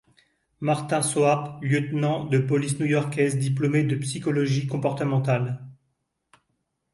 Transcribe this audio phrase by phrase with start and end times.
[0.61, 5.61] Martin Soap, lieutenant de police new-yorkaise diplômé en psychologie comportementale.